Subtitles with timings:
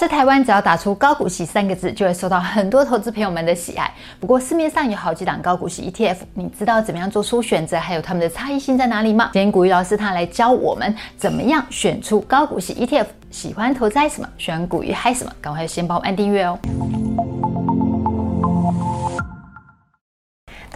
[0.00, 3.92] 在台湾，只要打出高股息三个字，就会受到很多投资朋友们的喜爱。
[4.18, 9.28] 不过市面上有好几档高股息 ETF，你知道怎么样做出选择，还有他们的差异性在哪里吗？
[9.34, 13.04] 今天古鱼老师他来教我们怎么样选出高股息 ETF。
[13.30, 14.28] 喜欢投资什么？
[14.38, 15.30] 喜欢股鱼嗨什么？
[15.38, 16.58] 赶快先帮我按订阅哦！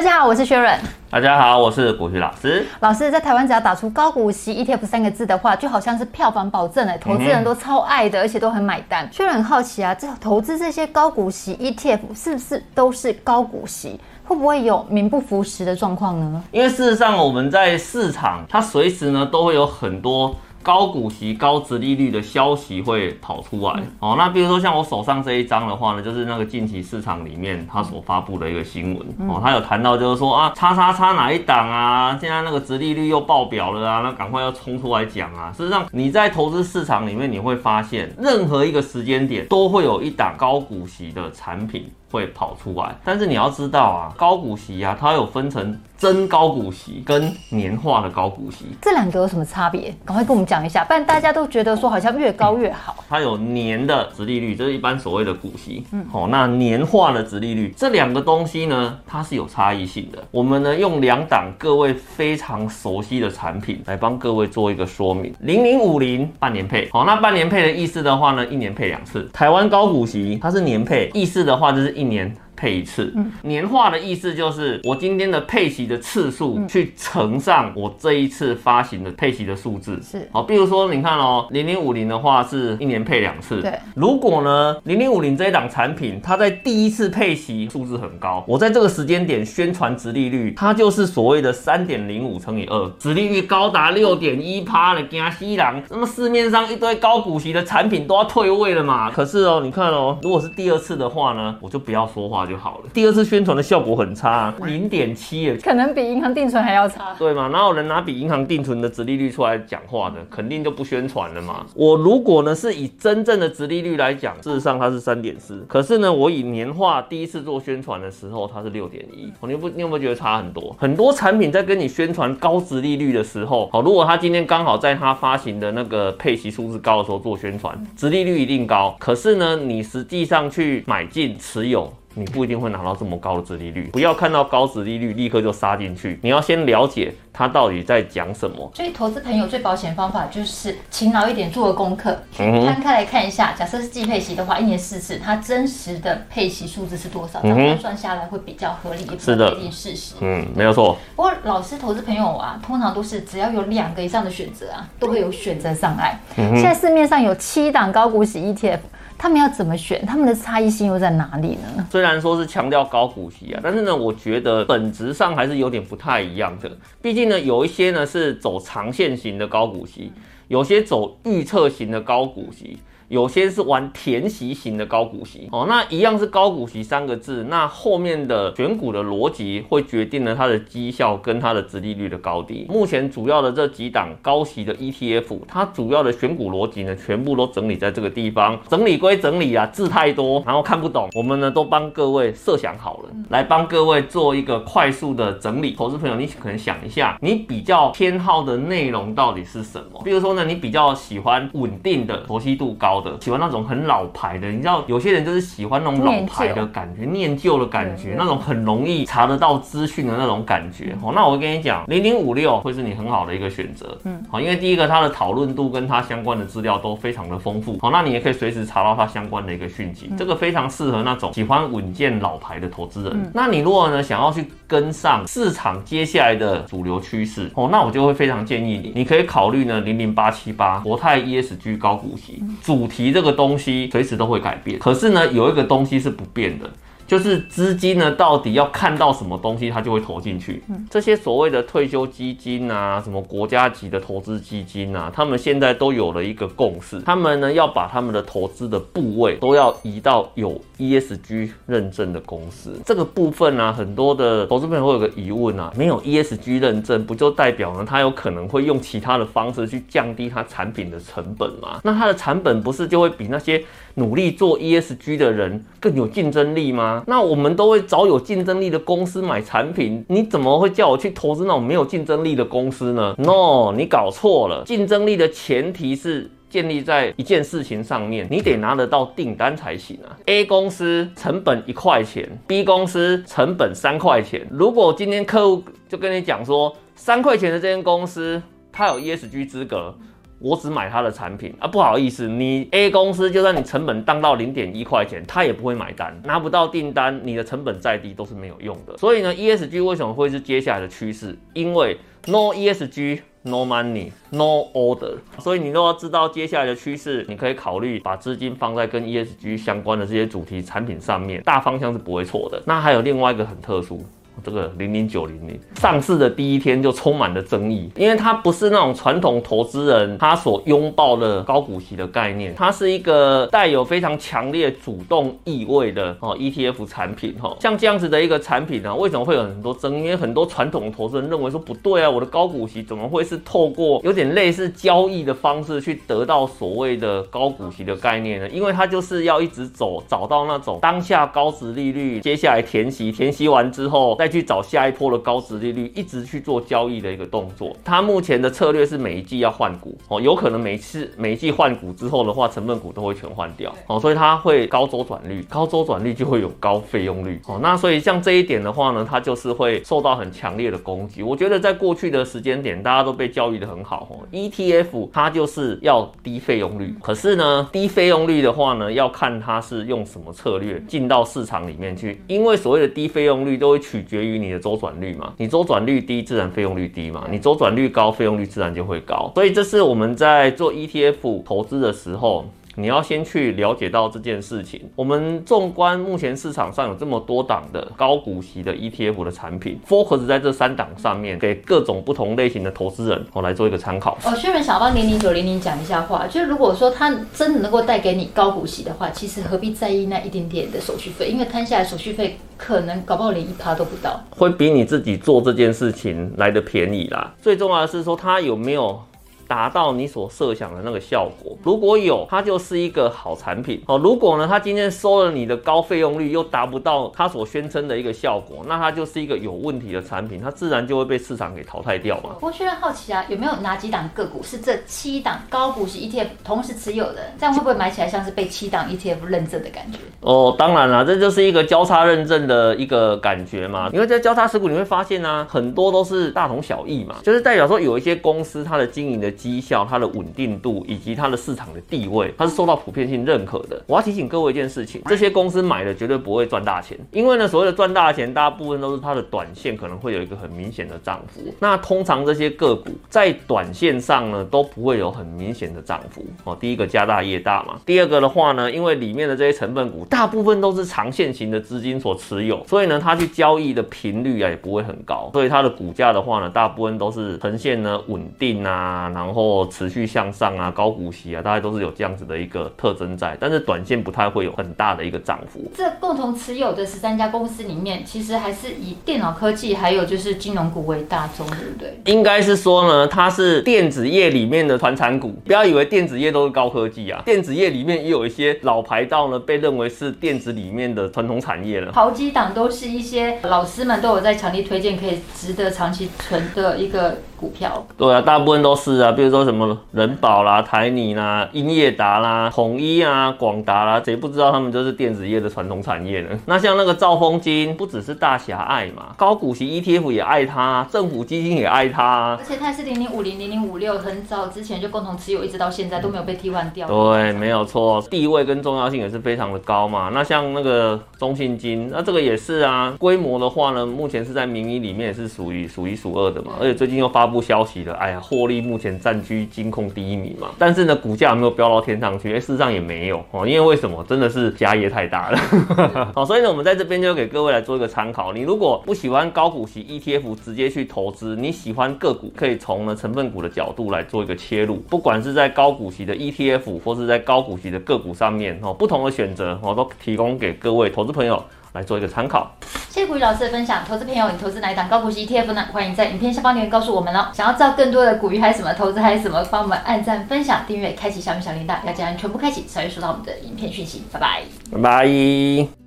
[0.00, 0.80] 大家好，我是薛润。
[1.10, 2.64] 大家好，我是古旭老师。
[2.80, 9.06] 老师在台湾，只要打出高股息 ETF 三个字的话，就好像是票房保证哎，投资人都超爱的，而且都很买单。
[9.12, 14.00] 薛润很好奇啊，这投资这些高股息 ETF 是不是都是高股息？
[14.24, 16.42] 会不会有名不符实的状况呢？
[16.50, 20.34] 因为事实上，我们在市场，它随时呢都会有很多。
[20.62, 24.14] 高股息、高值利率的消息会跑出来哦。
[24.18, 29.40] 那比如说像我手上这一张的话呢，就是那个近期市场里面它所发布的一个新闻哦。
[29.42, 35.52] 它有谈到就是说啊，叉叉叉哪一档啊，现在那个值利率又爆表了啊，那赶快要冲出来讲啊。
[35.56, 41.90] 事实上，你在投资市场里面，你会发现任何一个时间点都会有一档高股息的产品。
[42.10, 49.94] 会跑出来，但是你要知道啊，高股息啊，它有分成真高股息跟年化的高股息，这两个有什么差别？
[50.04, 53.04] 赶快跟我们讲一下，不然大家都觉得说好像越高越好。
[53.08, 60.18] 它有年的殖利率，这是一般所谓的股息，嗯，好，那年化的殖利率，这两个东西呢，它是有差异性的。
[60.32, 65.32] 我们呢用两档各位非常熟悉的产品来帮各位做一个说明。
[65.40, 69.28] 零零五零半年配，好，那半年配的意思的话呢，一年配两次。
[69.32, 71.99] 台湾高股息它是年配，意思的话就是。
[72.00, 79.98] 一年配一次，嗯年化的意思就是我今天的配息的次数去乘上我这一次发行的配息的数字。
[80.02, 83.62] 是，好，比如说你看哦，零零五零的话是一年配两次。
[83.62, 95.82] 对，如果呢零零五零这一档产品，它在第一次配息数字很高，我在这个时间点宣传值利率，它就是所谓的三点零五乘以二，值利率高达六点一趴的惊西郎。
[95.88, 99.10] 那么市面上一堆高股息的产品都要退位了嘛？
[99.10, 102.46] 可是哦，你看哦，如果是第二次的话呢，我就不要说话。
[102.50, 102.90] 就好了。
[102.92, 107.46] 第二次宣传的效果很差，零点七，可能比银行定存还要差，对吗？
[107.48, 110.16] 哪有人拿比银行定存的殖利率出来讲话的？
[110.28, 111.64] 肯定就不宣传了嘛。
[111.74, 119.32] 我如果呢是以真正的殖利率来讲，事实上它是三点四，可是呢我以年化第一次做宣传的时候，它是六点一。
[119.46, 120.74] 你不，你有没有觉得差很多？
[120.78, 128.96] 很多产品在跟你宣传高值利率的时候，好，如果他今天刚好在他发行的那个配息数字高的时候做宣传，值利率一定高。
[128.98, 131.92] 可是呢，你实际上去买进持有。
[132.14, 138.70] 你不一定会拿到这么高的殖利率，不要看到高殖利率立刻就杀进去，你要先了解它到底在讲什么。
[138.74, 143.52] 所以投资朋友最保险方法就是勤劳一点，做个功课，摊开来看一下。
[143.52, 147.40] 假设是季配息的话，一年四次，它真实的配息数字是多少？
[147.42, 150.16] 这样算下来会比较合理，是的，一定事实。
[150.20, 150.98] 嗯，没有错。
[151.14, 156.18] 不过老师，投资朋友啊，通常都是只要有两个以上的选择啊，都会有选择障碍。
[156.34, 158.80] 现在市面上有七档高股息 ETF。
[159.20, 160.02] 他们要怎么选？
[160.06, 161.86] 他们的差异性又在哪里呢？
[161.90, 166.70] 虽然说是强调高股息啊，但是呢，我觉得本质上还是有点不太一样的。
[167.02, 170.10] 毕竟呢，有一些呢是走长线型的高股息，
[170.48, 172.78] 有些走预测型的高股息。
[173.10, 182.66] 有些是玩填息型的高股息哦，那一样是高股息三个字，那后面的选股的逻辑会决定了它的绩效跟它的值利率的高低。
[182.68, 188.56] 目前主要的这几档高息的 ETF，它主要的选股逻辑呢，全部都整理在这个地方。
[188.68, 195.72] 整理归整理啊，字太多，然后看不懂，我们呢都帮各位设想好了，来帮各位做一个快速的整理。
[195.72, 200.00] 投资朋友，你可能想一下，你比较偏好的内容到底是什么？
[200.04, 203.18] 比如说呢，你比较喜欢稳定的、熟悉度高的。
[203.20, 210.96] 喜欢那种很老牌的，你知道有些人就是喜欢那种老牌的感觉，念旧的感觉，那种很容易查得到资讯的那种感觉。
[211.02, 213.96] 哦，那我跟你讲，零零五六会是你很好的一个选择。
[214.04, 217.78] 嗯，好，因为第一个它的讨论度跟它相关的资料都非常的丰富。
[217.80, 223.30] 好，那你也可以随时查到它相关的一个讯息，这个非常适合那种喜欢稳健老牌的投资人。
[223.34, 233.12] 那你如果呢想要去跟上市场接下来的主流趋势，哦，那我就会非常建议你，你可以考虑呢零零八七八国泰 ESG 高股息主提。
[233.12, 236.68] 这个东西随时都会改变，可是呢，有一个东西是不变的。
[237.10, 240.62] 就是资金呢，到底要看到什么东西，它就会投进去。
[240.88, 252.80] 这些所谓的退休基金啊，什么国家级的投资基金啊，他们现在都有了一个共识，他们呢要把他们的投资的部位都要移到有 ESG 认证的公司。
[252.86, 261.80] 这个部分呢，很多的投资朋友会有个疑问啊，没有 ESG 认证，不就代表呢，他有可能会用其他的方式去降低他产品的成本吗？
[261.82, 263.60] 那他的产本不是就会比那些
[263.94, 266.99] 努力做 ESG 的人更有竞争力吗？
[267.06, 274.64] 那我们都会找有竞争力的公司买产品，你怎么会叫我去投资那种没有竞争力的公司呢？No，你搞错了。
[274.64, 280.16] 竞争力的前提是建立在一件事情上面，你得拿得到订单才行啊。
[280.26, 284.46] A 公司成本一块钱，B 公司成本三块钱。
[284.50, 288.42] 如果今天客户就跟你讲说，三块钱的这间公司，
[288.72, 289.94] 它有 ESG 资格。
[290.40, 298.96] 我只买他的产品啊，不好意思，你 A 公司就算你成本降到零点一块钱，他也不会买单，拿不到订单，你的成本再低都是没有用的。
[298.96, 301.38] 所以呢，ESG 为什么会是接下来的趋势？
[301.52, 305.16] 因为 No ESG No money No order。
[305.38, 312.62] 所以你都要知道接下来的趋势，你可以考虑把资金放在跟 ESG 相关的这些主题产品上面，大方向是不会错的。
[312.66, 314.02] 那还有另外一个很特殊。
[314.44, 330.04] 这个零零九零零上市的第一天就充满了争议，因为它不是那种传统投资人他所拥抱的高股息的概念，它是一个带有非常强烈主动意味的哦 ETF 产品哈，像这样子的一个产品呢，为什么会有很多争议？
[330.04, 338.48] 因为很多传统投资人认为说不对啊，我的高股息怎么会是透过有点类似交易的方式去得到所谓的高股息的概念呢？
[338.48, 344.29] 因为它就是要一直走，找到那种当下高值利率，接下来填息，填息完之后再。
[344.30, 347.76] 去找下一波的高值利率，一直去做交易的一个动作。
[347.84, 357.58] 它目前的策略是每一季要换股哦，有可能每次每一季换股之后的话，成分股都会全换掉哦，所以它会高周转率，高周转率就会有高费用率哦。
[357.60, 361.22] 那所以像这一点的话呢，它就是会受到很强烈的攻击。
[361.22, 374.19] 我觉得在过去的时间点，大家都被教育的很好哦，ETF 它就是要低费用率，可是呢，低费用率的话呢，要看它是用什么策略进到市场里面去，因为所谓的低费用率都会取决。
[374.26, 379.30] 于你的周转率嘛，你周转率低，自然费用率低嘛；你周转率高，费用率自然就会高。
[379.34, 382.44] 所以这是我们在做 ETF 投资的时候。
[382.76, 384.80] 你要先去了解到这件事情。
[384.94, 394.16] 我们纵观目前市场上有这么多档的高股息的 ETF 的产品，focus 在这三档上面，给各种不同类型的投资人我来做一个参考。
[394.24, 401.28] 哦，薛仁想帮零零九零零讲一下话，就是如果说它真的能够带给你高股息的话，其实何必在意那一点点的手续费？
[401.28, 407.34] 因为摊下来手续费可能搞不好连一趴都不到，会比你自己做这件事情来的便宜啦。
[407.42, 409.00] 最重要的是说它有没有。
[409.50, 413.98] 达到你所设想的那个效果，如果有，它就是一个好产品哦。
[413.98, 422.36] 如果呢，它今天收了你的高费用率，又达不到它所宣称的一个效果，那它就是一个有问题的产品，它自然就会被市场给淘汰掉嘛。
[422.40, 427.32] 我虽然好奇啊，有没有哪几档个股是这七档高股息 ETF 同时持有的？
[427.36, 429.98] 这样会不会买起来像是被七档 ETF 认证的感觉？
[430.20, 433.90] 哦，当然了，这就是一个交叉认证的一个感觉嘛。
[433.92, 439.28] 因为在交叉持股，你会发现呢、啊，很多都是大同小异嘛，就是代表说有一些公司它的经营的。
[439.40, 443.82] 绩效、它的稳定度以及它的市场的地位，它是受到普遍性认可的。
[443.86, 451.40] 我要提醒各位一件事情：这些公司买的绝对不会赚大钱，因为呢，所谓的赚大钱，大部分都是它的短线可能会有一个很明显的涨幅。
[451.58, 456.54] 那通常这些个股在短线上呢，都不会有很明显的涨幅哦。
[456.60, 469.29] 第一个家大业大嘛，第二个的话呢，因为里面的这些成分股大部分都是长线型的资金所持有，所以呢，它去交易的频率啊也不会很高，所以它的股价的话呢，大部分都是呈现呢稳定啊，然后。
[469.30, 475.70] 然后持续向上啊，高股息啊，大概都是有这样子的一个特征在，但是短线不太会有很大的一个涨幅。
[475.72, 482.12] 这共同持有的十三家公司里面，其实还是以电脑科技还有就是金融股为大宗，对不对？
[482.12, 491.92] 应该是说呢，它是电子业里面的传产股，不要以为电子业都是高科技啊，电子业里面也有一些老牌到呢，被认为是电子里面的传统产业了。
[491.92, 497.18] 好几档都是一些老师们都有在强力推荐，可以值得长期存的一个。
[497.40, 506.38] 股票对啊，大部分都是啊，比如说什么人保啦、台泥啦、英业达啦、统一啊、广达啦，谁不知道他们就是电子业的传统产业呢？
[506.44, 516.86] 那像那个兆丰金，不只是大侠爱嘛，高股息 ETF 也爱它，政府基金也爱它，而且它也是零零五零、零零五六，很早之前就共同持有，一直到现在都没有被替换掉。
[516.86, 520.10] 对，没有错，地位跟重要性也是非常的高嘛。
[520.12, 527.29] 那像那个中信金，那这个也是啊，规模的话呢，目前是在民营里面也是属于数一数二的嘛，而且最近又发。
[527.30, 532.34] 不消息了，哎呀，获利目前占据金控第一名嘛，但是呢，股价有没有飙到天上去？
[532.34, 534.04] 哎，事实上也没有哦，因为为什么？
[534.08, 535.38] 真的是家业太大了。
[536.14, 538.32] 好，所以呢，我们在这边就给各位来做一个参考。
[538.32, 544.76] 你如果不喜欢高股息 ETF 直接去投资，你喜欢个股，可以从呢成分股的角度来做一个切入。
[544.88, 552.50] 不管是在高股息的 ETF 或是在高股息的个股上面哦，不同的选择我都提供给各位投资朋友来做一个参考。
[552.88, 555.66] 谢谢古雨老师的分享，投资朋友，你投资哪一档高股息 ETF 呢？
[555.72, 557.28] 欢迎在影片下方留言告诉我们哦。
[557.32, 564.02] 想要知道更多的股鱼还有什么投资还有什么，帮我们按赞、分享、订阅、开启小米小铃铛，要将全部开启才会收到我们的影片讯息。
[564.12, 565.79] 拜拜，拜拜。